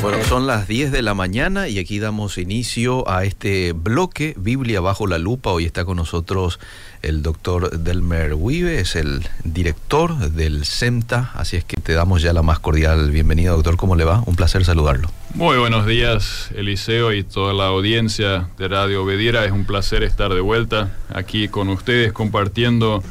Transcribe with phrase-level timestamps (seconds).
[0.00, 4.80] Bueno, son las 10 de la mañana y aquí damos inicio a este bloque Biblia
[4.80, 5.50] bajo la lupa.
[5.50, 6.60] Hoy está con nosotros
[7.02, 12.32] el doctor Delmer Wive, es el director del CEMTA, así es que te damos ya
[12.32, 13.76] la más cordial bienvenida, doctor.
[13.76, 14.22] ¿Cómo le va?
[14.24, 15.10] Un placer saludarlo.
[15.34, 19.44] Muy buenos días, Eliseo y toda la audiencia de Radio Obediera.
[19.44, 23.02] Es un placer estar de vuelta aquí con ustedes compartiendo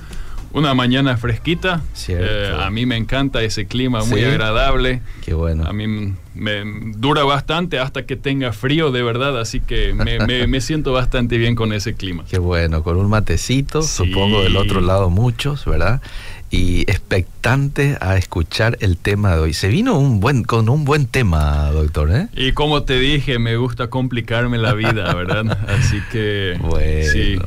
[0.58, 1.84] una mañana fresquita.
[2.08, 5.02] Eh, a mí me encanta ese clima muy agradable.
[5.24, 5.66] Qué bueno.
[5.66, 6.64] A mí me
[6.96, 11.74] dura bastante hasta que tenga frío de verdad, así que me, siento bastante bien con
[11.74, 12.26] ese clima.
[12.30, 16.02] Qué bueno, con un matecito, supongo del otro lado muchos, ¿verdad?
[16.50, 19.54] Y expectante a escuchar el tema de hoy.
[19.54, 22.30] Se vino un buen, con un buen tema, doctor, ¿eh?
[22.36, 25.58] Y como te dije, me gusta complicarme la vida, ¿verdad?
[25.68, 26.58] Así que...
[26.62, 27.12] Bueno.
[27.12, 27.38] Sí.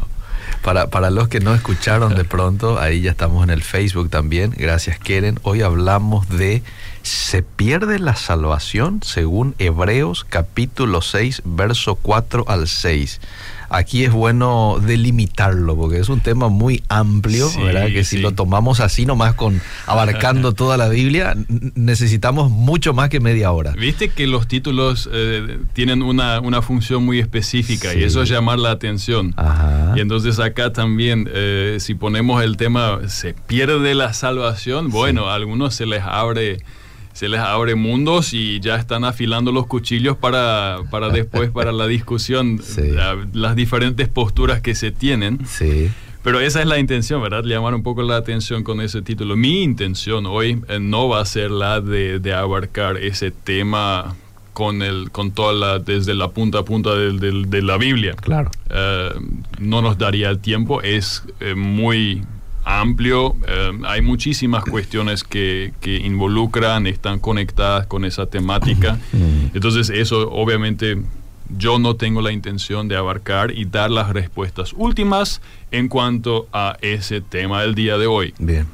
[0.62, 4.52] Para, para los que no escucharon de pronto, ahí ya estamos en el Facebook también.
[4.56, 5.38] Gracias, Keren.
[5.42, 6.62] Hoy hablamos de
[7.02, 9.01] ¿se pierde la salvación?
[9.02, 13.21] Según Hebreos capítulo 6, verso 4 al 6
[13.71, 17.87] aquí es bueno delimitarlo, porque es un tema muy amplio, ¿verdad?
[17.87, 21.37] Que si lo tomamos así nomás con abarcando toda la Biblia,
[21.74, 23.73] necesitamos mucho más que media hora.
[23.73, 28.71] Viste que los títulos eh, tienen una, función muy específica y eso es llamar la
[28.71, 29.35] atención.
[29.96, 34.90] Y entonces acá también, eh, si ponemos el tema, ¿se pierde la salvación?
[34.90, 36.59] Bueno, a algunos se les abre
[37.21, 41.87] se les abre mundos y ya están afilando los cuchillos para, para después, para la
[41.87, 42.59] discusión,
[43.35, 45.46] las diferentes posturas que se tienen.
[45.46, 45.90] Sí.
[46.23, 47.45] Pero esa es la intención, ¿verdad?
[47.45, 49.37] Llamar un poco la atención con ese título.
[49.37, 54.16] Mi intención hoy eh, no va a ser la de, abarcar ese tema
[54.55, 58.15] con el con toda la desde la punta a punta de, la Biblia.
[58.15, 58.51] Claro.
[58.71, 59.10] Eh,
[59.59, 60.80] no nos daría el tiempo.
[60.80, 62.23] Es eh, muy
[62.71, 63.37] amplio.
[63.46, 68.99] Eh, hay muchísimas cuestiones que, que, involucran, están conectadas con esa temática.
[69.54, 70.99] Entonces eso obviamente
[71.56, 75.41] yo no tengo la intención de abarcar y dar las respuestas últimas
[75.71, 78.34] en cuanto a ese tema del día de hoy.
[78.39, 78.67] Bien.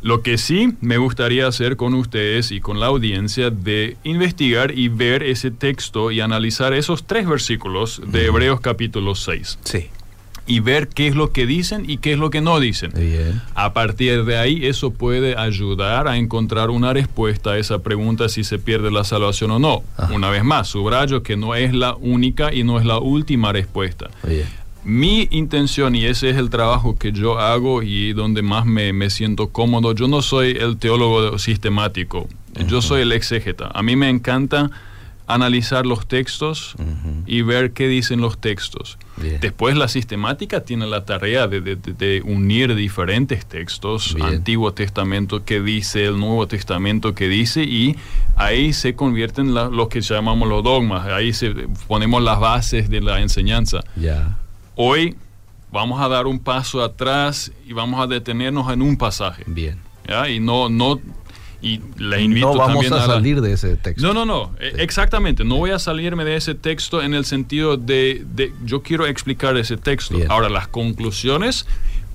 [0.00, 4.88] Lo que sí me gustaría hacer con ustedes y con la audiencia de investigar y
[4.88, 9.58] ver ese texto y analizar esos tres versículos de Hebreos capítulo 6.
[9.64, 9.88] Sí
[10.46, 12.92] y ver qué es lo que dicen y qué es lo que no dicen.
[13.54, 18.44] A partir de ahí, eso puede ayudar a encontrar una respuesta a esa pregunta si
[18.44, 19.82] se pierde la salvación o no.
[20.12, 24.10] Una vez más, subrayo que no es la única y no es la última respuesta.
[24.84, 29.08] Mi intención, y ese es el trabajo que yo hago y donde más me, me
[29.08, 32.28] siento cómodo, yo no soy el teólogo sistemático,
[32.68, 33.70] yo soy el exégeta.
[33.72, 34.70] A mí me encanta
[35.26, 36.76] analizar los textos
[37.26, 38.98] y ver qué dicen los textos.
[39.40, 46.18] Después la sistemática tiene la tarea de, unir diferentes textos, Antiguo Testamento que dice, el
[46.18, 47.96] Nuevo Testamento que dice, y
[48.36, 51.50] ahí se convierten lo que llamamos los dogmas, ahí se,
[51.86, 53.80] ponemos las bases de la enseñanza.
[54.76, 55.16] Hoy
[55.72, 59.44] vamos a dar un paso atrás y vamos a detenernos en un pasaje.
[59.46, 59.78] Bien.
[60.28, 61.00] Y no, no
[61.64, 64.06] y le invito no vamos a, salir de ese texto.
[64.06, 65.44] No, no, no, e, exactamente.
[65.44, 68.26] No voy a salirme de ese texto en el sentido de,
[68.64, 70.18] yo quiero explicar ese texto.
[70.28, 71.66] Ahora, las conclusiones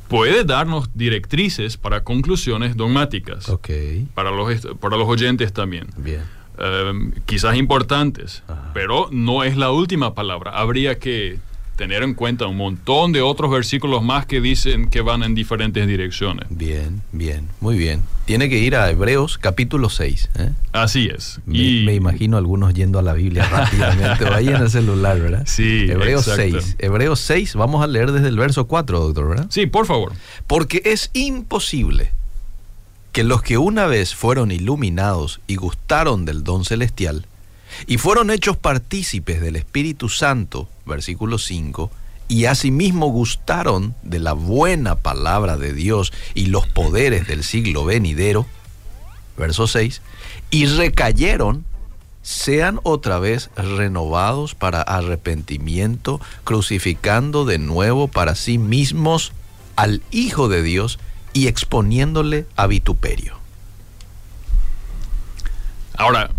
[0.07, 3.49] puede darnos directrices para conclusiones dogmáticas.
[3.49, 4.07] Okay.
[4.13, 5.87] Para los, para los oyentes también.
[5.97, 6.21] Bien.
[6.59, 8.43] Em, quizás importantes,
[8.75, 10.51] pero no es la última palabra.
[10.51, 11.39] Habría que
[11.79, 15.87] tener en cuenta un montón de otros versículos más que dicen que van en diferentes
[15.87, 16.45] direcciones.
[16.49, 18.03] Bien, bien, muy bien.
[18.25, 20.29] Tiene que ir a Hebreos capítulo 6.
[20.39, 20.49] ¿eh?
[20.73, 21.39] Así es.
[21.45, 21.85] Me, y...
[21.85, 25.43] me imagino algunos yendo a la Biblia rápidamente, o ahí en el celular, ¿verdad?
[25.45, 25.87] Sí.
[25.89, 26.75] Hebreos 6.
[26.79, 29.47] Hebreos 6, vamos a leer desde el verso 4, doctor, ¿verdad?
[29.49, 30.11] Sí, por favor.
[30.47, 32.11] Porque es imposible
[33.13, 37.25] que los que una vez fueron iluminados y gustaron del don celestial,
[37.87, 41.91] y fueron hechos partícipes del Espíritu Santo, versículo 5,
[42.27, 48.45] y asimismo gustaron de la buena palabra de Dios y los poderes del siglo venidero,
[49.37, 50.01] verso 6,
[50.51, 51.65] y recayeron,
[52.21, 59.31] sean otra vez renovados para arrepentimiento, crucificando de nuevo para sí mismos
[59.75, 60.99] al Hijo de Dios
[61.33, 63.39] y exponiéndole a vituperio.
[65.97, 66.31] Ahora,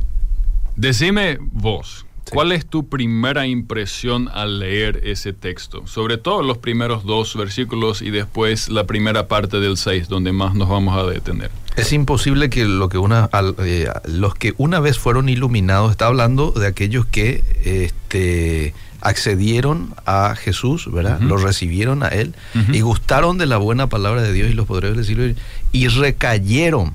[0.81, 5.87] Decime vos, ¿cuál es tu primera impresión al leer ese texto?
[5.87, 10.55] Sobre todo los primeros dos versículos y después la primera parte del 6, donde más
[10.55, 11.50] nos vamos a detener.
[11.77, 13.29] Es imposible que, lo que una,
[13.59, 18.73] eh, los que una vez fueron iluminados, está hablando de aquellos que este,
[19.03, 21.21] accedieron a Jesús, ¿verdad?
[21.21, 22.35] Lo recibieron a Él
[22.73, 25.25] y gustaron de la buena palabra de Dios y los poderes del siglo
[25.73, 26.94] y recayeron.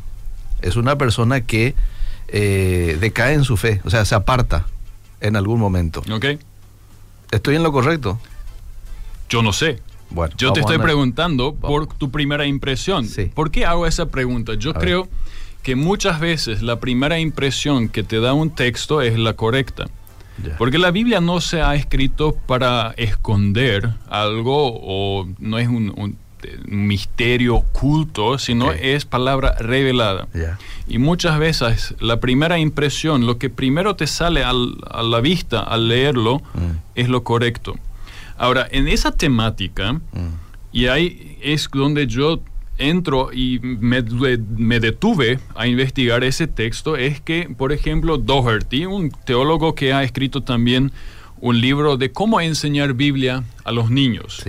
[0.64, 1.76] Es una persona que
[2.28, 4.66] eh, decae en su fe, o sea, se aparta
[5.22, 6.02] en algún momento.
[6.12, 6.26] Ok.
[7.32, 8.20] ¿Estoy en lo correcto?
[9.30, 9.80] Yo no sé.
[10.10, 13.08] Bueno, yo te estoy preguntando por tu primera impresión.
[13.34, 14.54] ¿Por qué hago esa pregunta?
[14.54, 15.08] Yo creo
[15.64, 19.86] que muchas veces la primera impresión que te da un texto es la correcta.
[20.58, 26.18] Porque la Biblia no se ha escrito para esconder algo o no es un,
[26.66, 30.28] misterio oculto, sino es palabra revelada.
[30.88, 35.88] Y muchas veces la primera impresión, lo que primero te sale a la vista al
[35.88, 36.72] leerlo, mm.
[36.96, 37.76] es lo correcto.
[38.38, 40.02] Ahora, en esa temática, mm.
[40.72, 42.42] y ahí es donde yo
[42.78, 49.76] entro y me, detuve a investigar ese texto, es que, por ejemplo, Doherty, un teólogo
[49.76, 50.92] que ha escrito también
[51.40, 54.44] un libro de cómo enseñar Biblia a los niños.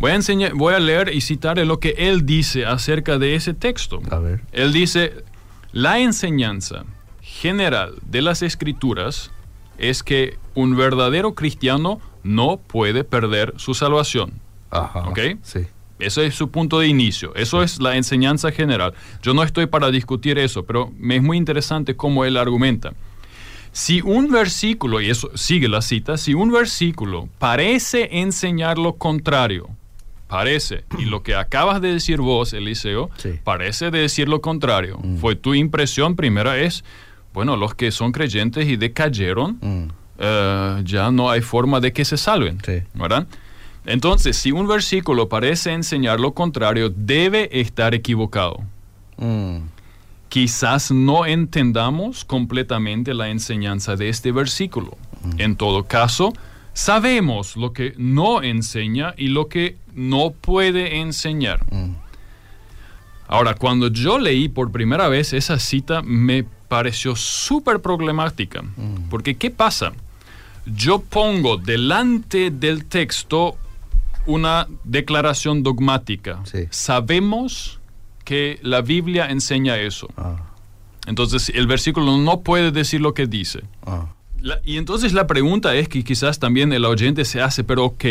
[0.00, 3.52] Voy a, enseñar, voy a leer y citar lo que él dice acerca de ese
[3.52, 4.00] texto.
[4.10, 4.40] A ver.
[4.52, 5.24] Él dice,
[5.72, 6.84] la enseñanza
[7.20, 9.32] general de las escrituras
[9.76, 14.32] es que un verdadero cristiano no puede perder su salvación.
[14.70, 15.08] Ajá.
[15.08, 15.18] ¿Ok?
[15.42, 15.66] Sí.
[15.98, 17.34] Ese es su punto de inicio.
[17.34, 18.94] Eso es la enseñanza general.
[19.22, 22.92] Yo no estoy para discutir eso, pero me es muy interesante cómo él argumenta.
[23.72, 29.68] Si un versículo, y eso sigue la cita, si un versículo parece enseñar lo contrario,
[30.28, 33.10] parece, y lo que acabas de decir vos, Eliseo,
[33.42, 34.98] parece decir lo contrario.
[35.02, 35.16] Mm.
[35.16, 36.84] Fue tu impresión primera es,
[37.32, 39.88] bueno, los que son creyentes y decayeron, mm.
[40.18, 42.58] eh, ya no hay forma de que se salven,
[42.94, 43.26] ¿verdad?
[43.86, 48.60] Entonces, si un versículo parece enseñar lo contrario, debe estar equivocado.
[49.16, 49.60] Mm.
[50.28, 54.98] Quizás no entendamos completamente la enseñanza de este versículo.
[55.38, 56.34] En todo caso,
[56.78, 61.60] sabemos lo que no enseña y lo que no puede enseñar.
[61.72, 61.96] Mm.
[63.26, 68.62] Ahora, cuando yo leí por primera vez esa cita, me pareció súper problemática.
[69.10, 69.92] Porque, ¿qué pasa?
[70.66, 73.56] Yo pongo delante del texto
[74.26, 76.40] una declaración dogmática.
[76.70, 77.80] Sabemos
[78.24, 80.08] que la Biblia enseña eso.
[80.16, 80.36] Ah.
[81.06, 83.62] Entonces el versículo no puede decir lo que dice.
[83.84, 84.06] Ah.
[84.64, 88.04] Y entonces la pregunta es que quizás también el oyente se hace, pero ok.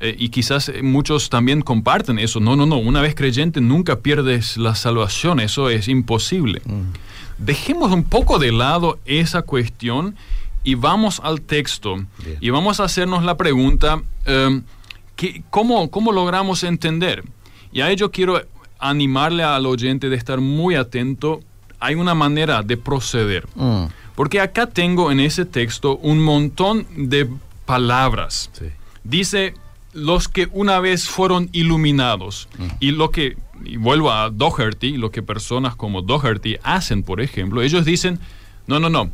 [0.00, 2.38] Eh, y quizás muchos también comparten eso.
[2.38, 2.78] No, no, no.
[2.78, 5.40] Una vez creyente nunca pierdes la salvación.
[5.40, 6.62] Eso es imposible.
[6.64, 6.92] Mm.
[7.38, 10.14] Dejemos un poco de lado esa cuestión
[10.62, 12.04] y vamos al texto.
[12.40, 14.02] Y vamos a hacernos la pregunta.
[14.24, 14.62] Em,
[15.50, 17.24] cómo, ¿Cómo logramos entender?
[17.72, 18.40] Y a ello quiero
[18.78, 21.40] animarle al oyente de estar muy atento.
[21.80, 23.46] Hay una manera de proceder.
[23.56, 23.86] Mm.
[24.18, 27.28] Porque acá tengo en ese texto un montón de
[27.66, 28.50] palabras.
[29.04, 29.54] Dice
[29.92, 32.48] los que una vez fueron iluminados.
[32.58, 32.66] Mm.
[32.80, 37.62] Y lo que, y vuelvo a Doherty, lo que personas como Doherty hacen, por ejemplo,
[37.62, 38.18] ellos dicen,
[38.66, 39.12] no, no, no,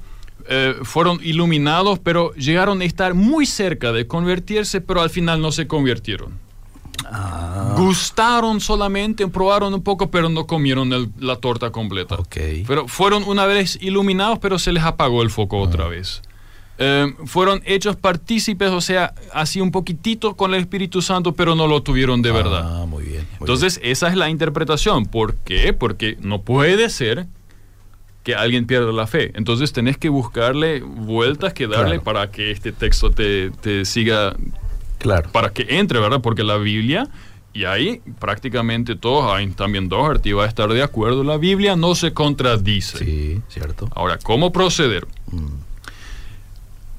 [0.49, 5.53] eh, fueron iluminados, pero llegaron a estar muy cerca de convertirse, pero al final no
[5.53, 6.33] se convirtieron.
[7.05, 7.75] Ah.
[7.77, 12.17] Gustaron solamente, probaron un poco, pero no comieron la torta completa.
[12.67, 15.89] Pero fueron una vez iluminados, pero se les apagó el foco otra ah.
[15.89, 16.23] vez.
[16.77, 21.69] Eh, fueron hechos partícipes, o sea, así un poquitito con el Espíritu Santo, pero no
[21.69, 22.83] lo tuvieron de verdad.
[22.83, 23.29] Ah, muy bien.
[23.39, 25.07] Entonces, esa es la interpretación.
[25.07, 25.73] ¿Por qué?
[25.73, 27.29] Porque no puede ser
[28.25, 29.31] que alguien pierda la fe.
[29.35, 34.35] Entonces tenés que buscarle vueltas que darle para que este texto te, siga,
[34.99, 35.31] claro.
[35.31, 36.21] para que entre, ¿verdad?
[36.21, 37.09] Porque la Biblia,
[37.53, 42.13] y ahí prácticamente todos, también Doherty va a estar de acuerdo, la Biblia no se
[42.13, 42.99] contradice.
[42.99, 43.89] Sí, cierto.
[43.95, 45.07] Ahora, ¿cómo proceder?
[45.31, 45.47] Mm.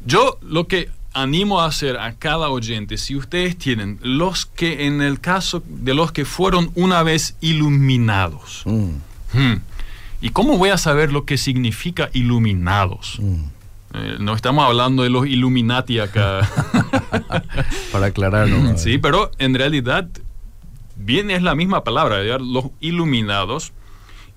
[0.06, 5.02] Yo lo que animo a hacer a cada oyente, si ustedes tienen los que en
[5.02, 8.90] el caso de los que fueron una vez iluminados, mm.
[9.34, 9.62] hmm,
[10.26, 13.20] ¿Y cómo voy a saber lo que significa iluminados?
[13.20, 13.44] Mm.
[13.94, 16.50] Eh, no estamos hablando de los Illuminati acá.
[17.92, 18.78] Para aclararlo.
[18.78, 20.08] sí, pero en realidad
[20.96, 23.74] bien es la misma palabra, los iluminados.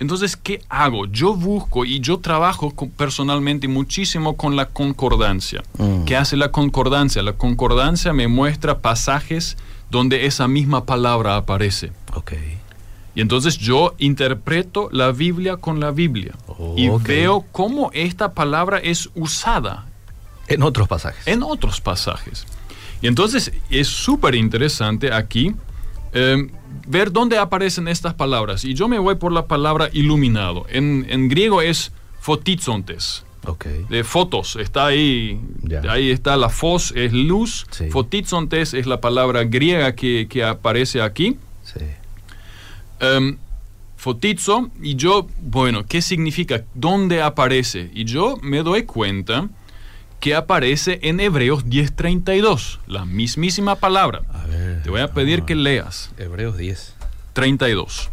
[0.01, 1.07] Entonces, ¿qué hago?
[1.07, 5.63] Yo busco y yo trabajo personalmente muchísimo con la concordancia.
[5.77, 6.05] Mm.
[6.05, 7.23] ¿Qué hace la concordancia?
[7.23, 9.57] La concordancia me muestra pasajes
[9.91, 11.91] donde esa misma palabra aparece.
[12.15, 12.59] Okay.
[13.15, 16.35] Y entonces yo interpreto la Biblia con la Biblia
[16.77, 19.87] y veo cómo esta palabra es usada.
[20.47, 21.27] En otros pasajes.
[21.27, 22.47] En otros pasajes.
[23.01, 25.55] Y entonces es súper interesante aquí
[26.13, 26.51] em,
[26.87, 28.65] ver dónde aparecen estas palabras.
[28.65, 30.67] Y yo me voy por la palabra iluminado.
[30.69, 33.25] En, griego es fotizontes.
[33.45, 33.87] Okay.
[33.89, 35.41] De fotos, está ahí,
[35.89, 41.39] ahí está la fos, es luz, fotizontes es la palabra griega que, que aparece aquí.
[41.63, 41.81] Sí.
[43.01, 43.39] Em,
[43.97, 46.65] fotizo y yo, bueno, ¿qué significa?
[46.75, 47.91] ¿Dónde aparece?
[47.95, 49.49] Y yo me doy cuenta
[50.21, 54.23] que aparece en Hebreos 10:32, la mismísima palabra.
[54.83, 56.11] Te voy a pedir que leas.
[56.19, 56.95] Hebreos 10.
[57.33, 58.11] 32.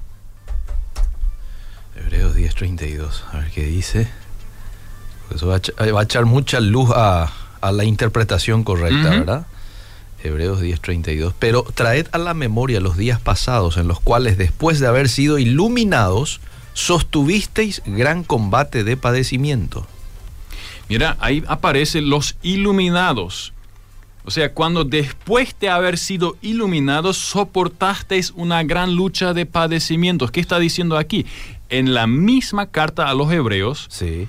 [1.96, 3.24] Hebreos 10:32.
[3.32, 4.08] A ver qué dice.
[5.34, 7.32] Eso va a, echar mucha luz a,
[7.72, 9.48] la interpretación correcta, ¿verdad?
[10.24, 11.34] Hebreos 10:32.
[11.40, 15.40] Pero traed a la memoria los días pasados en los cuales después de haber sido
[15.40, 16.42] iluminados,
[16.74, 19.88] sostuvisteis gran combate de padecimiento.
[20.90, 23.54] Mira, ahí aparecen los iluminados.
[24.24, 30.32] O sea, cuando después de haber sido iluminados soportasteis una gran lucha de padecimientos.
[30.32, 31.26] ¿Qué está diciendo aquí?
[31.70, 34.28] En la misma carta a los hebreos sí.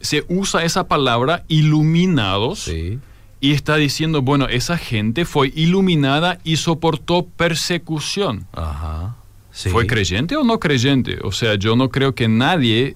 [0.00, 2.60] se usa esa palabra iluminados.
[2.60, 2.98] Sí
[3.40, 8.46] y está diciendo, bueno, esa gente fue iluminada y soportó persecución.
[8.52, 9.16] Ajá.
[9.52, 11.18] ¿Fue creyente o no creyente?
[11.22, 12.94] O sea, yo no creo que nadie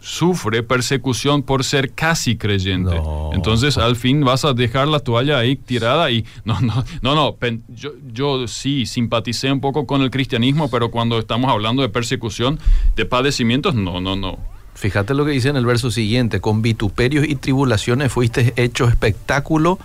[0.00, 3.00] sufre persecución por ser casi creyente.
[3.32, 7.36] Entonces, al fin vas a dejar la toalla ahí tirada y no, no, no, no.
[7.68, 12.58] Yo, yo sí simpaticé un poco con el cristianismo, pero cuando estamos hablando de persecución,
[12.94, 14.38] de padecimientos, no, no, no.
[14.74, 19.78] Fíjate lo que dice en el verso siguiente, con vituperios y tribulaciones fuiste hecho espectáculo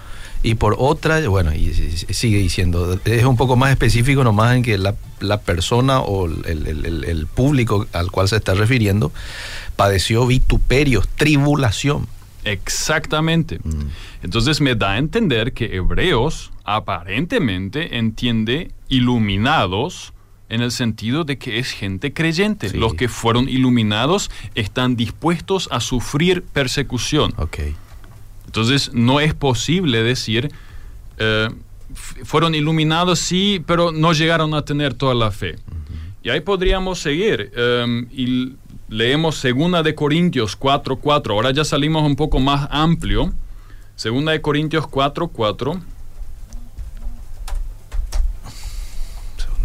[0.44, 4.78] y por otra, bueno, y sigue diciendo, es un poco más específico nomás en que
[4.78, 4.96] la,
[5.38, 9.12] persona o el, público al cual se está refiriendo
[9.76, 12.08] padeció vituperios, tribulación.
[12.44, 13.60] Exactamente.
[13.64, 13.90] Mm.
[14.24, 20.14] Entonces me da a entender que Hebreos aparentemente entiende iluminados,
[20.52, 22.72] en el sentido de que es gente creyente.
[22.78, 27.34] Los que fueron iluminados están dispuestos a sufrir persecución.
[27.38, 27.74] Okay.
[28.48, 30.52] Entonces no es posible decir,
[31.18, 31.50] eh,
[31.94, 35.56] fueron iluminados sí, pero no llegaron a tener toda la fe.
[36.22, 37.52] Y ahí podríamos seguir.
[37.56, 38.54] Eh, y
[38.92, 41.32] leemos Segunda de Corintios 4.4.
[41.32, 43.34] Ahora ya salimos un poco más amplio.
[43.96, 45.82] Segunda de Corintios 4.4.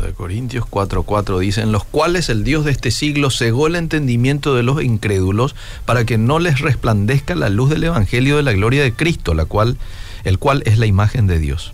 [0.05, 4.55] de Corintios 4:4 dice, en los cuales el Dios de este siglo cegó el entendimiento
[4.55, 5.57] de los incrédulos
[5.87, 9.47] para que no les resplandezca la luz del Evangelio de la gloria de Cristo, la
[9.47, 9.79] cual,
[10.25, 11.73] el cual es la imagen de Dios.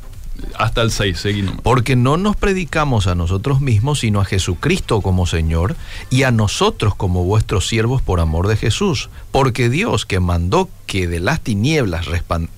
[0.57, 1.57] Hasta el 6, seguimos.
[1.63, 5.77] Porque no nos predicamos a nosotros mismos, sino a Jesucristo como Señor
[6.11, 9.11] y a nosotros como vuestros siervos por amor de Jesús.
[9.31, 12.07] Porque Dios que mandó que de las tinieblas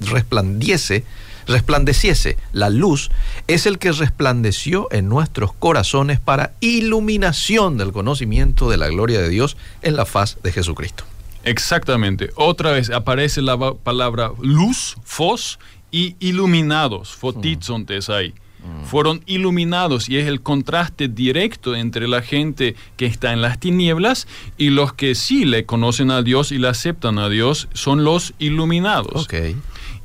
[0.01, 1.05] resplandiese,
[1.47, 3.11] resplandeciese la luz,
[3.47, 9.29] es el que resplandeció en nuestros corazones para iluminación del conocimiento de la gloria de
[9.29, 11.05] Dios en la faz de Jesucristo.
[11.45, 12.31] Exactamente.
[12.37, 15.59] Otra vez aparece la palabra luz, fos,
[15.95, 18.35] y iluminados, fotizontes ahí.
[18.65, 18.85] Mm.
[18.87, 24.27] Fueron iluminados y es el contraste directo entre la gente que está en las tinieblas
[24.59, 28.35] y los que sí le conocen a Dios y le aceptan a Dios son los
[28.41, 29.27] iluminados.
[29.27, 29.55] Okay.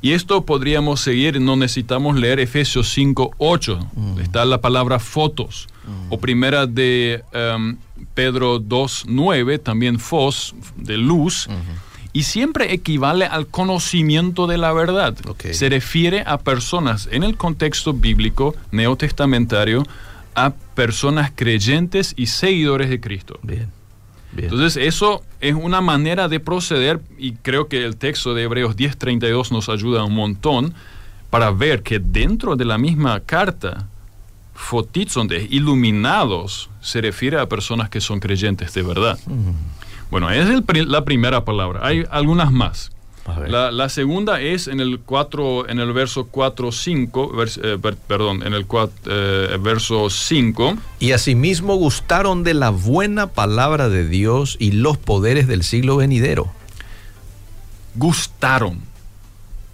[0.00, 3.90] Y esto podríamos seguir, no necesitamos leer Efesios 5, 8.
[3.92, 4.20] Mm.
[4.20, 5.66] Está la palabra fotos.
[5.84, 6.12] Mm.
[6.12, 7.76] O primera de um,
[8.14, 11.48] Pedro 2, 9, también fos, de luz.
[12.12, 15.16] Y siempre equivale al conocimiento de la verdad.
[15.52, 19.84] Se refiere a personas en el contexto bíblico neotestamentario,
[20.34, 23.38] a personas creyentes y seguidores de Cristo.
[23.42, 23.68] Bien.
[24.36, 29.50] Entonces, eso es una manera de proceder y creo que el texto de Hebreos 10:32
[29.50, 30.74] nos ayuda un montón
[31.30, 33.86] para ver que dentro de la misma carta,
[35.28, 39.18] de iluminados, se refiere a personas que son creyentes de verdad.
[39.26, 39.50] Mm.
[40.10, 40.48] Bueno, es
[40.86, 41.80] la primera palabra.
[41.82, 42.90] Hay algunas más.
[43.46, 48.66] La, segunda es en el, 4, en el verso 4, 5, eh, perdón, en el
[49.06, 50.76] eh, verso 5.
[50.98, 56.50] Y asimismo gustaron de la buena palabra de Dios y los poderes del siglo venidero.
[57.94, 58.80] Gustaron.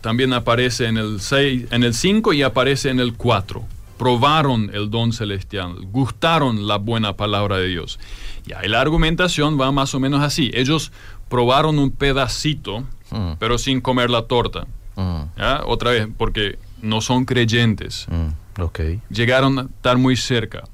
[0.00, 3.64] También aparece en el, 6, en el 5 y aparece en el 4.
[3.98, 7.98] Probaron el don celestial, gustaron la buena palabra de Dios.
[8.46, 10.50] Y ahí la argumentación va más o menos así.
[10.54, 10.92] Ellos
[11.28, 13.32] probaron un pedacito Mm.
[13.38, 14.66] pero sin comer la torta.
[14.96, 15.22] Mm.
[15.66, 18.06] Otra vez, porque no son creyentes.
[18.08, 18.60] Mm.
[18.62, 19.00] Okay.
[19.10, 20.64] Llegaron a estar muy cerca.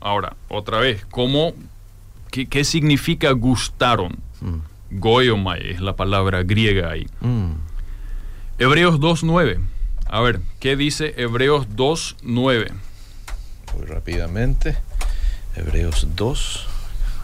[0.00, 1.54] Ahora, otra vez, ¿cómo,
[2.30, 4.18] qué, significa gustaron?
[4.90, 7.06] Goyomai es la palabra griega ahí.
[8.58, 9.58] Hebreos 2.9.
[10.12, 12.72] A ver, ¿qué dice Hebreos 2.9?
[13.76, 14.76] Muy rápidamente.
[15.54, 16.66] Hebreos 2.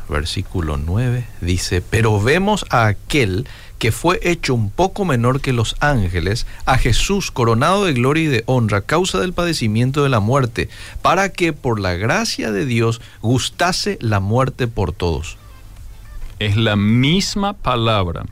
[0.09, 3.49] versículo 9, dice, pero vemos a aquel
[3.81, 8.29] que fue hecho un poco menor que los ángeles, a Jesús coronado de gloria y
[8.29, 10.69] de honra, causa del padecimiento de la muerte,
[11.03, 15.39] para que por la gracia de Dios gustase la muerte por todos.
[16.39, 18.27] Es la misma palabra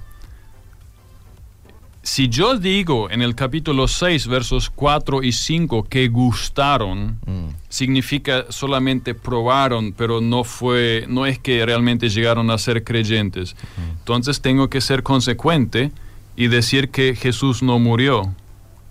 [2.05, 7.49] si yo digo en el capítulo 6, versos 4 y 5 que gustaron, mm.
[7.71, 13.57] significa solamente probaron, pero no fue, no es que realmente llegaron a ser creyentes.
[13.99, 15.93] Entonces tengo que ser consecuente
[16.37, 18.35] y decir que Jesús no murió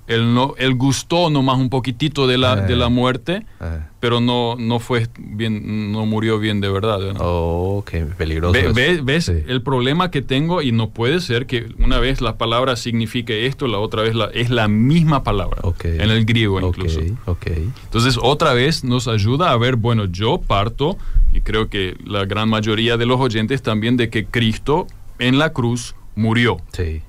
[0.07, 3.79] él, no, él gustó nomás un poquitito de la, de la eh, muerte, eh.
[4.01, 7.00] pero no, no fue bien, no murió bien de verdad.
[7.19, 8.60] Oh, qué peligroso.
[8.74, 10.62] ¿Ves el problema que tengo?
[10.62, 14.25] Y no puede ser que una vez la palabra signifique esto, la otra vez la,
[14.25, 17.00] es la misma palabra, en el griego incluso.
[17.00, 20.98] Entonces, otra vez nos ayuda a ver, bueno, yo parto,
[21.31, 24.88] y creo que la gran mayoría de los oyentes también, de que Cristo
[25.19, 26.57] en la cruz murió.
[26.74, 27.01] Sí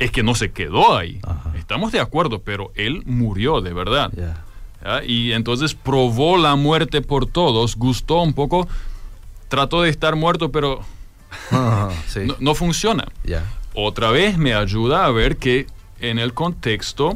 [0.00, 1.20] es que no se quedó ahí.
[1.56, 4.10] Estamos de acuerdo, pero él murió de verdad.
[5.06, 8.66] Y entonces probó la muerte por todos, gustó un poco,
[9.48, 10.80] trató de estar muerto, pero
[12.40, 13.06] no, funciona.
[13.74, 15.66] Otra vez me ayuda a ver que
[16.00, 17.12] en el contexto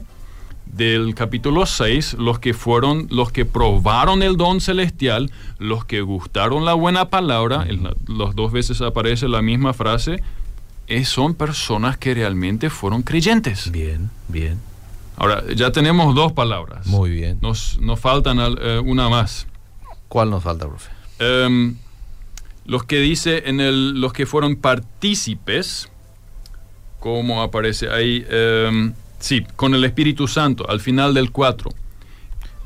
[0.66, 6.66] del capítulo 6, los que fueron, los que probaron el don celestial, los que gustaron
[6.66, 7.66] la buena palabra,
[8.08, 10.22] las dos veces aparece la misma frase,
[11.04, 13.70] son personas que realmente fueron creyentes.
[13.70, 14.58] Bien, bien.
[15.16, 16.86] Ahora, ya tenemos dos palabras.
[16.86, 17.38] Muy bien.
[17.40, 19.46] Nos, nos faltan eh, una más.
[20.08, 20.90] ¿Cuál nos falta, profe?
[21.18, 21.76] Em,
[22.64, 25.88] los que dice en el, los que fueron partícipes,
[26.98, 31.70] como aparece ahí, em, sí, con el Espíritu Santo, al final del 4.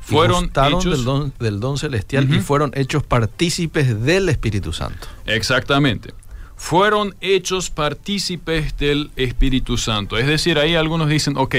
[0.01, 5.07] Fueron hechos, del, don, del don celestial y fueron hechos partícipes del Espíritu Santo.
[5.27, 6.13] Exactamente
[6.59, 10.17] fueron hechos partícipes del Espíritu Santo.
[10.17, 11.55] Es decir, ahí algunos dicen, ok,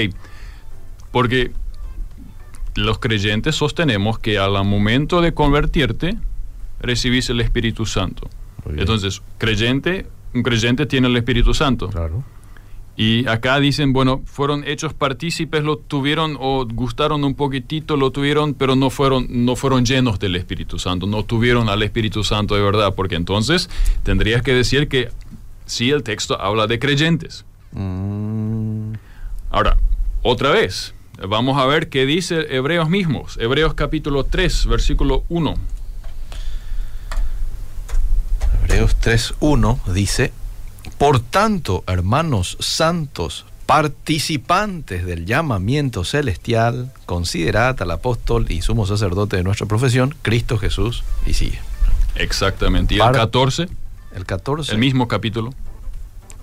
[1.11, 1.51] porque
[2.75, 6.17] los creyentes sostenemos que al momento de convertirte,
[6.79, 8.29] recibís el Espíritu Santo.
[8.77, 10.05] Entonces, creyente,
[10.35, 11.89] un creyente tiene el Espíritu Santo.
[11.89, 12.23] Claro.
[13.01, 18.53] Y acá dicen, bueno, fueron hechos partícipes, lo tuvieron o gustaron un poquitito, lo tuvieron,
[18.53, 22.61] pero no fueron, no fueron llenos del Espíritu Santo, no tuvieron al Espíritu Santo de
[22.61, 23.71] verdad, porque entonces
[24.03, 25.09] tendrías que decir que
[25.65, 27.43] sí, el texto habla de creyentes.
[27.71, 28.93] Mm.
[29.49, 29.77] Ahora,
[30.21, 30.93] otra vez,
[31.27, 35.55] vamos a ver qué dice Hebreos mismos, Hebreos capítulo 3, versículo 1.
[38.61, 40.33] Hebreos 3.1 dice,
[40.97, 49.43] por tanto, hermanos santos, participantes del llamamiento celestial, considerad al apóstol y sumo sacerdote de
[49.43, 51.59] nuestra profesión, Cristo Jesús, y sigue.
[52.15, 52.95] Exactamente.
[52.95, 53.69] ¿Y el 14?
[54.13, 54.73] El 14.
[54.73, 55.53] El mismo capítulo.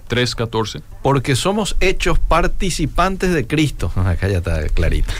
[0.09, 0.83] 3.14.
[1.03, 3.93] Porque somos hechos participantes de Cristo.
[3.97, 5.13] Acá ya está clarito.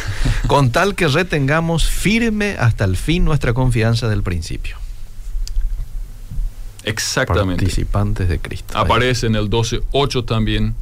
[0.47, 4.79] Con tal que retengamos firme hasta el fin nuestra confianza del principio.
[6.85, 7.65] Exactamente.
[7.65, 8.77] Participantes de Cristo.
[8.77, 10.75] Aparece en el 12.8 también.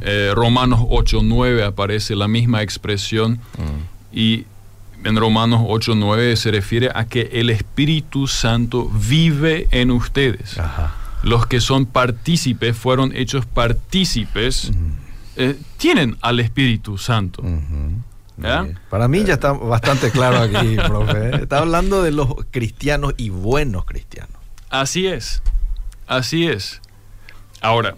[0.00, 3.40] Eh, Romanos 8.9 aparece la misma expresión.
[4.12, 4.44] Y
[5.04, 10.56] en Romanos 8.9 se refiere a que el Espíritu Santo vive en ustedes.
[11.22, 14.70] Los que son partícipes, fueron hechos partícipes,
[15.36, 17.42] eh, tienen al Espíritu Santo.
[18.90, 21.30] Para mí ya está bastante claro aquí, profe.
[21.30, 21.40] ¿eh?
[21.42, 24.37] Está hablando de los cristianos y buenos cristianos.
[24.70, 25.42] Así es,
[26.06, 26.80] así es.
[27.60, 27.96] Ahora,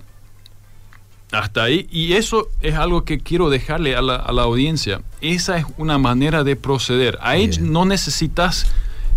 [1.33, 5.03] hasta ahí, y eso es algo que quiero dejarle a la, audiencia.
[5.21, 7.19] Esa es una manera de proceder.
[7.21, 8.67] Ahí no necesitas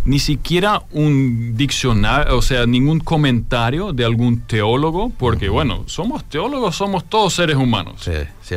[0.06, 6.76] ni siquiera un diccionario, o sea, ningún comentario de algún teólogo, porque bueno, somos teólogos,
[6.76, 8.08] somos todos seres humanos.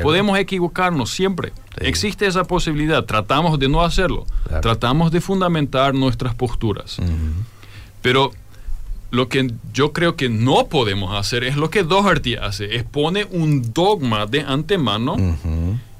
[0.02, 1.52] Podemos equivocarnos siempre.
[1.78, 3.04] Existe esa posibilidad.
[3.04, 4.26] Tratamos de no hacerlo.
[4.60, 6.98] Tratamos de fundamentar nuestras posturas.
[8.02, 8.32] Pero
[9.10, 13.26] lo que yo creo que no podemos hacer es lo que Doherty hace, es pone
[13.30, 15.16] un dogma de antemano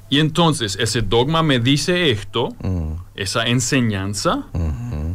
[0.09, 2.91] y entonces ese dogma me dice esto, mm.
[3.15, 4.45] esa enseñanza,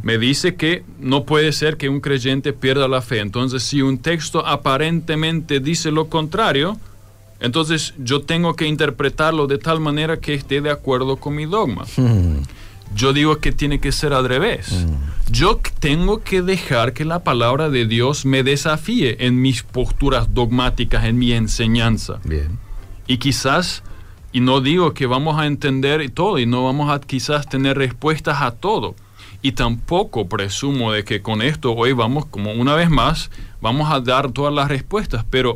[0.03, 3.21] me dice que no puede ser que un creyente pierda la fe.
[3.21, 6.79] Entonces si un texto aparentemente dice lo contrario,
[7.41, 11.85] entonces yo tengo que interpretarlo de tal manera que esté de acuerdo con mi dogma.
[12.95, 14.73] Yo digo que tiene que ser al revés.
[14.73, 15.31] Mm.
[15.33, 21.05] Yo tengo que dejar que la palabra de Dios me desafíe en mis posturas dogmáticas,
[21.05, 22.21] en mi enseñanza.
[22.25, 22.59] Bien.
[23.07, 23.83] Y quizás,
[24.33, 28.43] y no digo que vamos a entender todo y no vamos a quizás tener respuestas
[28.43, 28.95] a todo.
[29.41, 34.01] Y tampoco presumo de que con esto hoy vamos, como una vez más, vamos a
[34.01, 35.55] dar todas las respuestas, pero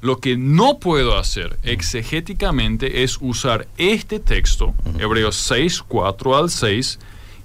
[0.00, 6.98] lo que no puedo hacer exegéticamente es usar este texto, Hebreos 6, 4 al 6,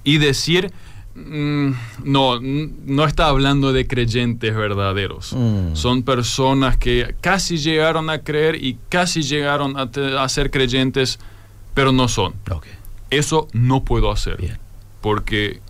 [0.04, 0.72] y decir,
[1.14, 1.70] mm,
[2.04, 5.34] no, no está hablando de creyentes verdaderos.
[5.34, 5.74] Mm.
[5.74, 11.18] Son personas que casi llegaron a creer y casi llegaron a, ser creyentes,
[11.74, 12.34] pero no son.
[13.10, 14.58] Eso no puedo hacer.
[15.02, 15.60] Porque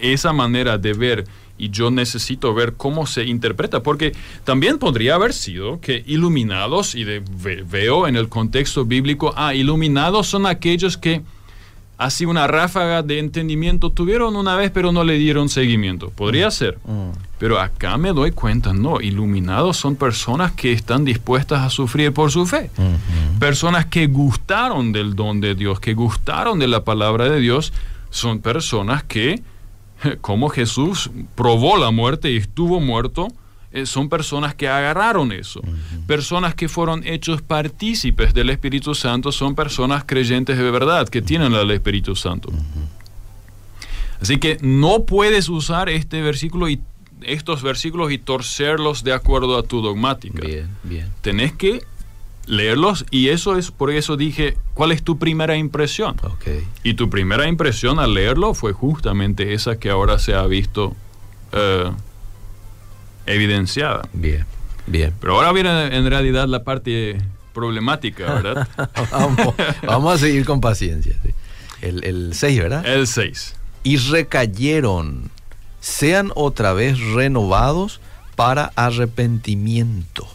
[0.00, 1.24] esa manera de ver
[1.56, 7.04] y yo necesito ver cómo se interpreta, porque también podría haber sido que iluminados, y
[7.04, 11.22] veo en el contexto bíblico, ah, iluminados son aquellos que
[11.96, 16.10] así una ráfaga de entendimiento tuvieron una vez pero no le dieron seguimiento.
[16.10, 16.50] Podría mm.
[16.50, 16.78] ser.
[16.84, 17.10] Mm.
[17.38, 22.30] Pero acá me doy cuenta, no, iluminados son personas que están dispuestas a sufrir por
[22.30, 22.70] su fe.
[22.76, 23.38] Mm-hmm.
[23.38, 27.72] Personas que gustaron del don de Dios, que gustaron de la palabra de Dios,
[28.08, 29.42] son personas que
[30.20, 33.28] como Jesús probó la muerte y estuvo muerto,
[33.72, 35.60] eh, son personas que agarraron eso.
[36.06, 41.54] Personas que fueron hechos partícipes del Espíritu Santo son personas creyentes de verdad, que tienen
[41.54, 42.50] al Espíritu Santo.
[44.20, 46.80] Así que no puedes usar este versículo y
[47.22, 50.46] estos versículos y torcerlos de acuerdo a tu dogmática.
[50.46, 51.08] Bien, bien.
[51.20, 51.82] Tenés que
[52.46, 56.16] leerlos y eso es por eso dije, ¿cuál es tu primera impresión?
[56.22, 56.66] Okay.
[56.82, 60.94] Y tu primera impresión al leerlo fue justamente esa que ahora se ha visto
[61.52, 61.90] eh,
[63.26, 64.08] evidenciada.
[64.12, 64.46] Bien,
[64.86, 65.14] bien.
[65.20, 67.18] Pero ahora viene en realidad la parte
[67.52, 68.68] problemática, ¿verdad?
[69.86, 71.16] vamos, a seguir con paciencia.
[71.80, 72.86] El 6, ¿verdad?
[72.86, 73.56] El 6.
[73.84, 75.30] Y recayeron,
[75.80, 78.00] sean otra vez renovados
[78.34, 80.26] para arrepentimiento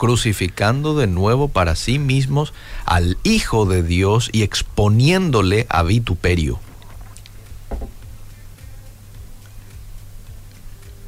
[0.00, 2.54] crucificando de nuevo para sí mismos
[2.86, 6.58] al Hijo de Dios y exponiéndole a vituperio.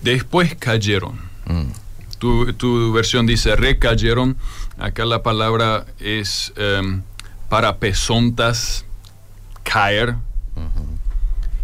[0.02, 1.18] Después cayeron.
[1.46, 1.72] Mm.
[2.18, 4.36] Tu, versión dice recayeron.
[4.78, 7.00] Acá la palabra es em,
[7.48, 8.84] para pesontas,
[9.62, 10.16] caer.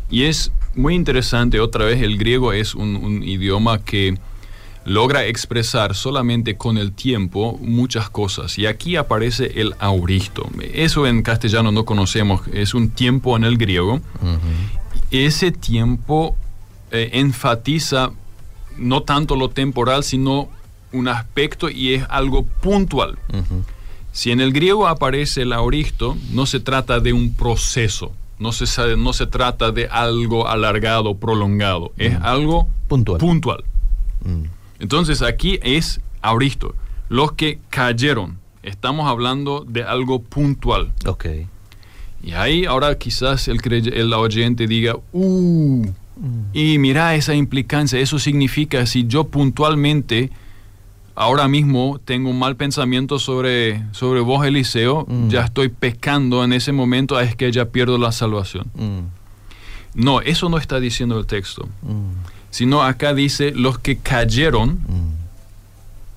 [0.09, 4.17] Y es muy interesante, otra vez el griego es un idioma que
[4.89, 8.59] logra expresar solamente con el tiempo muchas cosas.
[8.59, 10.49] Y aquí aparece el auristo.
[10.73, 14.01] Eso en castellano no conocemos, es un tiempo en el griego.
[15.11, 16.37] Ese tiempo
[16.91, 18.13] eh, enfatiza
[18.79, 20.49] no tanto lo temporal, sino
[20.93, 23.19] un aspecto y es algo puntual.
[24.13, 28.97] Si en el griego aparece el auristo, no se trata de un proceso, no se,
[28.97, 33.19] no se trata de algo alargado, prolongado, es algo puntual.
[33.19, 33.65] puntual.
[34.25, 34.58] Mm.
[34.79, 36.75] Entonces aquí es Auristo.
[37.09, 38.39] Los que cayeron.
[38.63, 40.93] Estamos hablando de algo puntual.
[41.07, 41.27] Ok.
[42.23, 43.61] Y ahí ahora quizás el,
[43.93, 45.87] el oyente diga, uh,
[46.53, 47.99] y mira esa implicancia.
[47.99, 50.31] Eso significa si yo puntualmente
[51.15, 55.29] ahora mismo tengo un mal pensamiento sobre, sobre vos, Eliseo, mm.
[55.29, 58.67] ya estoy pecando en ese momento, es que ya pierdo la salvación.
[58.75, 60.05] Mm.
[60.05, 61.69] No, eso no está diciendo el texto.
[61.83, 64.79] Mm sino acá dice los que cayeron.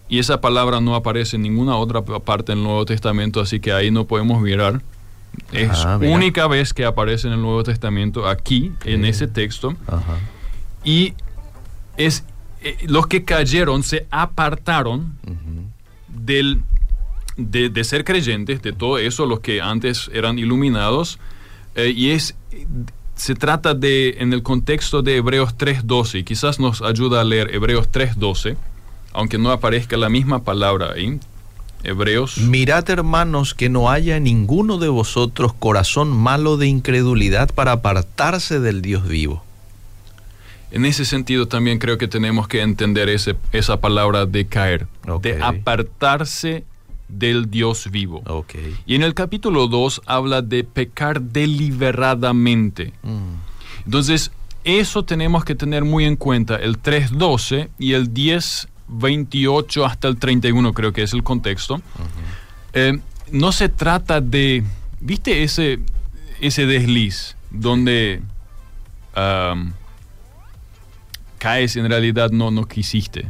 [0.10, 3.92] Y esa palabra no aparece en ninguna otra parte del Nuevo Testamento, así que ahí
[3.92, 4.82] no podemos mirar.
[5.54, 9.74] Es ah, única vez que aparece en el Nuevo Testamento aquí, en ese texto.
[10.84, 11.14] Y
[11.96, 12.26] es
[12.62, 15.16] eh, los que cayeron se apartaron
[16.10, 16.62] del,
[17.38, 21.20] de, de, ser creyentes, de todo eso, los que antes eran iluminados.
[21.76, 22.36] Eh, y es
[23.16, 27.90] se trata de, en el contexto de Hebreos 3.12, quizás nos ayuda a leer Hebreos
[27.92, 28.58] 3.12,
[29.14, 31.20] aunque no aparezca la misma palabra ahí.
[31.84, 32.38] Hebreos.
[32.38, 38.84] Mirad hermanos que no haya ninguno de vosotros corazón malo de incredulidad para apartarse del
[38.84, 39.44] Dios vivo.
[40.70, 44.88] En ese sentido también creo que tenemos que entender ese, esa palabra de caer,
[45.22, 46.64] de apartarse
[47.12, 48.24] del Dios vivo.
[48.26, 48.76] Okay.
[48.86, 52.94] Y en el capítulo 2 habla de pecar deliberadamente.
[53.04, 53.86] Mm.
[53.86, 54.32] Entonces,
[54.64, 60.74] eso tenemos que tener muy en cuenta, el 3.12 y el 10.28 hasta el 31
[60.74, 61.82] creo que es el contexto.
[62.74, 63.00] Eh,
[63.32, 64.64] no se trata de,
[65.00, 65.80] ¿viste ese,
[66.40, 68.22] ese desliz donde
[71.38, 73.30] caes en realidad no, no quisiste?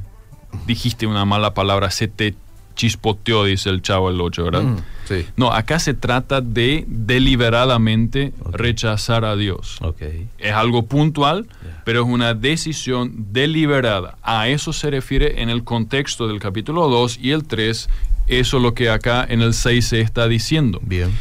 [0.68, 2.36] Dijiste una mala palabra, se te
[2.76, 4.64] chispoteó, dice el chavo el 8, ¿verdad?
[4.64, 5.26] Mm, sí.
[5.36, 9.78] No, acá se trata de deliberadamente rechazar a Dios.
[9.82, 10.28] Okay.
[10.38, 11.48] Es algo puntual,
[11.84, 14.18] pero es una decisión deliberada.
[14.24, 17.90] A eso se refiere en el contexto del capítulo 2 y el 3.
[18.28, 20.80] Eso es lo que acá en el 6 se está diciendo.
[20.84, 21.12] Bien.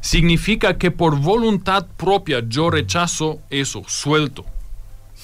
[0.00, 4.44] Significa que por voluntad propia yo rechazo eso, suelto.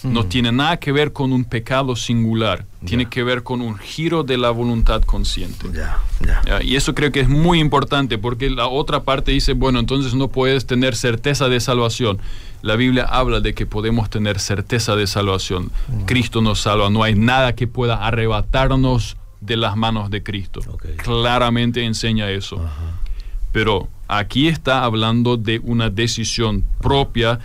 [0.04, 4.22] No tiene nada que ver con un pecado singular, tiene que ver con un giro
[4.22, 5.68] de la voluntad consciente.
[6.62, 10.28] Y eso creo que es muy importante porque la otra parte dice, bueno, entonces no
[10.28, 12.18] puedes tener certeza de salvación.
[12.62, 15.70] La Biblia habla de que podemos tener certeza de salvación.
[15.88, 16.04] Hmm.
[16.06, 20.60] Cristo nos salva, no hay nada que pueda arrebatarnos de las manos de Cristo.
[20.96, 22.60] Claramente enseña eso.
[23.52, 27.38] Pero aquí está hablando de una decisión propia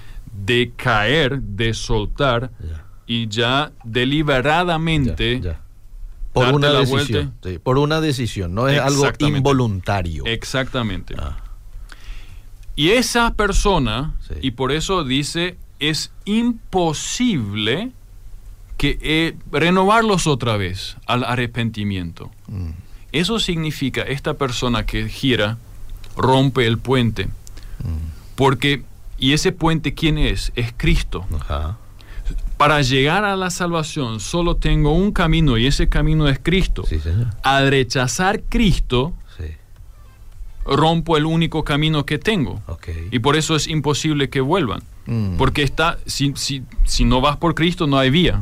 [0.45, 2.51] de caer, de soltar
[3.05, 5.41] y ya deliberadamente
[6.31, 10.25] por una decisión, por una decisión, no es algo involuntario.
[10.25, 11.15] Exactamente.
[11.17, 11.37] Ah.
[12.75, 17.91] Y esa persona, y por eso dice, es imposible
[18.77, 22.31] que eh, renovarlos otra vez al arrepentimiento.
[22.47, 22.71] Mm.
[23.11, 25.59] Eso significa esta persona que gira
[26.17, 27.25] rompe el puente.
[27.25, 28.11] Mm.
[28.35, 28.83] Porque
[29.17, 30.51] ¿Y ese puente quién es?
[30.55, 31.25] Es Cristo.
[32.57, 36.83] Para llegar a la salvación solo tengo un camino y ese camino es Cristo.
[37.41, 39.13] Al rechazar Cristo,
[40.65, 42.61] rompo el único camino que tengo.
[43.11, 44.81] Y por eso es imposible que vuelvan.
[45.05, 45.35] Mm.
[45.35, 48.39] Porque está, si, si, si, no vas por Cristo no hay vía.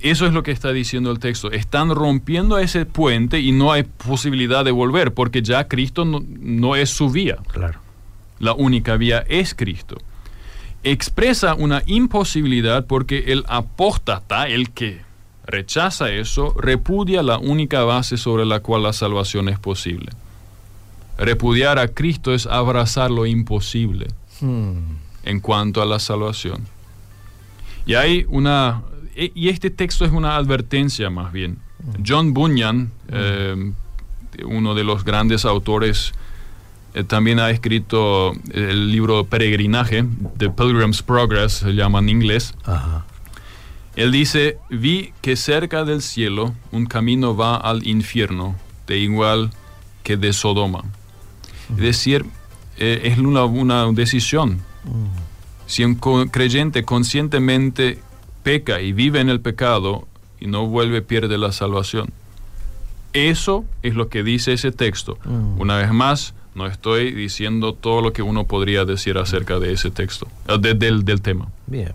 [0.00, 1.50] Eso es lo que está diciendo el texto.
[1.50, 6.76] Están rompiendo ese puente y no hay posibilidad de volver porque ya Cristo no, no
[6.76, 7.38] es su vía.
[7.50, 7.85] Claro
[8.38, 9.96] la única vía es Cristo.
[10.82, 15.00] Expresa una imposibilidad porque el apóstata, el que
[15.46, 20.10] rechaza eso, repudia la única base sobre la cual la salvación es posible.
[21.18, 24.08] Repudiar a Cristo es abrazar lo imposible
[24.40, 24.78] hmm.
[25.24, 26.66] en cuanto a la salvación.
[27.86, 28.82] Y hay una
[29.14, 31.58] e, y este texto es una advertencia más bien.
[31.78, 32.02] Hmm.
[32.06, 32.90] John Bunyan, hmm.
[33.10, 33.72] eh,
[34.44, 36.12] uno de los grandes autores
[36.96, 40.06] eh, también ha escrito el libro Peregrinaje,
[40.38, 42.54] The Pilgrim's Progress, se llama en inglés.
[43.96, 48.56] Él dice, vi que cerca del cielo un camino va al infierno,
[48.86, 49.50] de igual
[50.04, 50.84] que de Sodoma.
[51.70, 52.24] Es decir,
[52.78, 54.62] eh, es una, una decisión.
[55.66, 57.98] Si un creyente conscientemente
[58.42, 60.08] peca y vive en el pecado
[60.40, 62.10] y no vuelve, pierde la salvación.
[63.12, 65.18] Eso es lo que dice ese texto.
[65.58, 69.90] Una vez más, no estoy diciendo todo lo que uno podría decir acerca de ese
[69.90, 71.48] texto, eh, del, del tema.
[71.66, 71.92] Bien.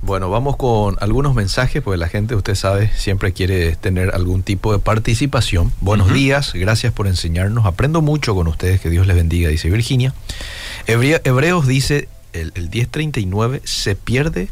[0.00, 4.72] Bueno, vamos con algunos mensajes, porque la gente, usted sabe, siempre quiere tener algún tipo
[4.72, 5.72] de participación.
[5.80, 7.66] Buenos días, gracias por enseñarnos.
[7.66, 10.14] Aprendo mucho con ustedes, que Dios les bendiga, dice Virginia.
[10.86, 14.48] Hebreos dice, el, el 1039, ¿se pierde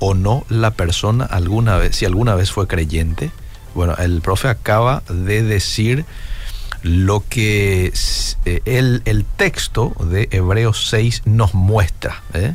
[0.00, 3.30] o no la persona alguna vez, si alguna vez fue creyente?
[3.74, 6.04] Bueno, el profe acaba de decir
[6.84, 7.92] lo que
[8.44, 12.22] eh, el, el, texto de Hebreos 6 nos muestra.
[12.34, 12.54] ¿eh?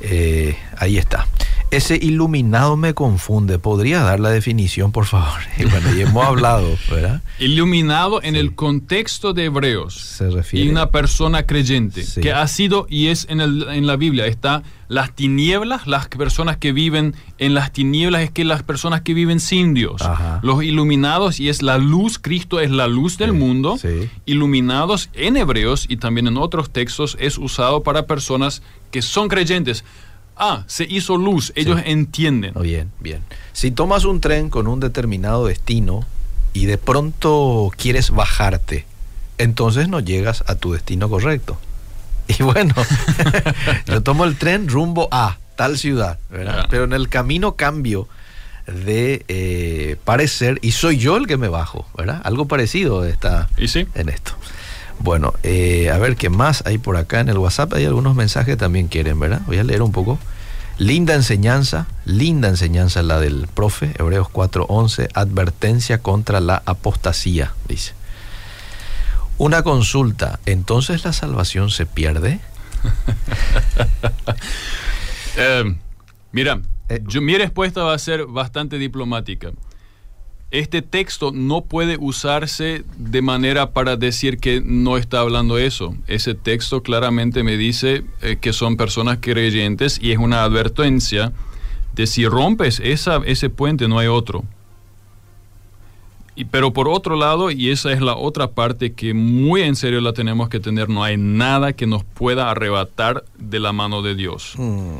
[0.00, 1.26] Eh, ahí está.
[1.72, 3.58] Ese iluminado me confunde.
[3.58, 5.40] ¿Podría dar la definición, por favor?
[5.58, 7.20] Y bueno, y hemos hablado, ¿verdad?
[7.40, 9.94] Iluminado en el contexto de Hebreos.
[9.94, 10.64] Se refiere.
[10.64, 14.26] Y una persona creyente, que ha sido y es en, el, en la Biblia.
[14.26, 19.14] Está las tinieblas, las personas que viven en las tinieblas, es que las personas que
[19.14, 20.02] viven sin Dios.
[20.42, 23.78] Los iluminados, y es la luz, Cristo es la luz del mundo.
[24.26, 29.84] Iluminados en Hebreos y también en otros textos es usado para personas que son creyentes
[30.38, 32.52] ah, se hizo luz, ellos entienden.
[32.54, 33.22] Oh, bien, bien.
[33.52, 36.04] Si tomas un tren con un determinado destino
[36.52, 38.86] y de pronto quieres bajarte,
[39.36, 41.58] entonces no llegas a tu destino correcto.
[42.38, 42.74] Y bueno,
[43.86, 46.66] yo tomo el tren rumbo a tal ciudad, ¿verdad?
[46.70, 48.06] Pero en el camino cambio
[48.66, 52.20] de eh, parecer y soy yo el que me bajo, ¿verdad?
[52.24, 54.32] Algo parecido está en esto.
[55.00, 57.72] Bueno, eh, a ver qué más hay por acá en el WhatsApp.
[57.74, 59.40] Hay algunos mensajes que también quieren, ¿verdad?
[59.46, 60.18] Voy a leer un poco.
[60.76, 67.94] Linda enseñanza, linda enseñanza la del profe, Hebreos 4:11, advertencia contra la apostasía, dice.
[69.38, 72.40] Una consulta, ¿entonces la salvación se pierde?
[75.40, 75.76] Eh,
[76.32, 79.52] mira, eh, mi respuesta va a ser bastante diplomática
[80.50, 85.94] este texto no puede usarse de manera para decir que no está hablando eso.
[86.06, 91.32] Ese texto claramente me dice eh, que son personas creyentes y es una advertencia
[91.94, 94.44] de si rompes esa, ese puente no hay otro.
[96.38, 100.00] Y, pero por otro lado, y esa es la otra parte que muy en serio
[100.00, 104.14] la tenemos que tener, no hay nada que nos pueda arrebatar de la mano de
[104.14, 104.54] Dios.
[104.56, 104.98] Mm.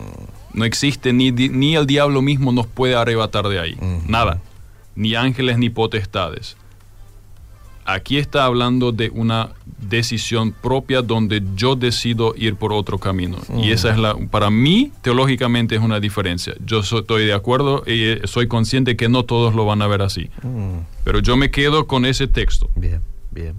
[0.55, 3.79] No existe, ni, ni el diablo mismo nos puede arrebatar de ahí.
[4.07, 4.41] Nada
[4.99, 6.57] ni ángeles ni potestades.
[7.91, 13.39] Aquí está hablando de una decisión propia donde yo decido ir por otro camino.
[13.49, 13.73] Y mm.
[13.73, 16.53] esa es la, para mí, teológicamente es una diferencia.
[16.63, 20.03] Yo estoy de acuerdo y eh, soy consciente que no todos lo van a ver
[20.03, 20.29] así.
[20.43, 20.81] Mm.
[21.03, 22.69] Pero yo me quedo con ese texto.
[22.77, 23.55] Bien, bien.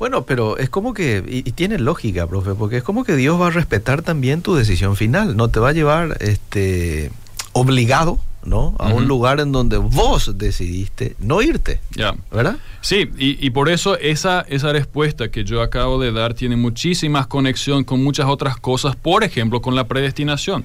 [0.00, 3.40] Bueno, pero es como que, y, y, tiene lógica, profe, porque es como que Dios
[3.40, 7.12] va a respetar también tu decisión final, no te va a llevar este
[7.52, 8.74] obligado ¿no?
[8.78, 11.80] A un lugar en donde vos decidiste no irte.
[11.94, 12.14] Ya.
[12.30, 12.56] ¿Verdad?
[12.80, 17.84] Sí, y, por eso esa, esa respuesta que yo acabo de dar tiene muchísimas conexión
[17.84, 20.64] con muchas otras cosas, por ejemplo, con la predestinación.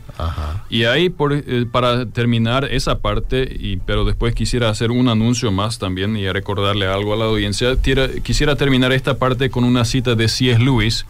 [0.69, 5.51] Y ahí, por, eh, para terminar esa parte, y, pero después quisiera hacer un anuncio
[5.51, 7.75] más también y recordarle algo a la audiencia,
[8.23, 10.59] quisiera terminar esta parte con una cita de C.S.
[10.59, 11.05] Lewis,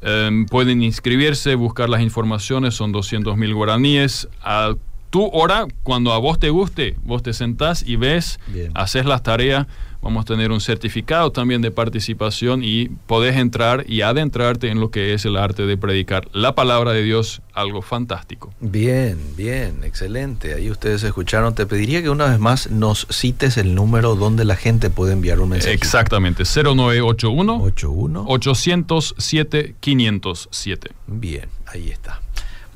[0.00, 4.26] Em, pueden inscribirse, buscar las informaciones, son 200 mil guaraníes.
[4.42, 4.74] A
[5.10, 8.40] tu hora, cuando a vos te guste, vos te sentás y ves,
[8.74, 9.68] haces las tareas
[10.02, 14.90] vamos a tener un certificado también de participación y podés entrar y adentrarte en lo
[14.90, 18.52] que es el arte de predicar la palabra de Dios, algo fantástico.
[18.60, 20.54] Bien, bien, excelente.
[20.54, 21.54] Ahí ustedes escucharon.
[21.54, 25.40] Te pediría que una vez más nos cites el número donde la gente puede enviar
[25.40, 25.74] un mensaje.
[25.74, 30.90] Exactamente, 0981 81 807 507.
[31.06, 32.20] Bien, ahí está.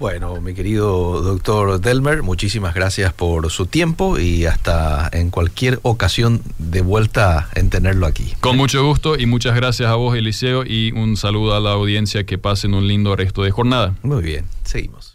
[0.03, 6.43] Bueno, mi querido doctor Delmer, muchísimas gracias por su tiempo y hasta en cualquier ocasión
[6.59, 8.35] de vuelta en tenerlo aquí.
[8.41, 12.25] Con mucho gusto y muchas gracias a vos, Eliseo, y un saludo a la audiencia.
[12.25, 13.95] Que pasen un lindo resto de jornada.
[14.03, 15.11] Muy bien, seguimos.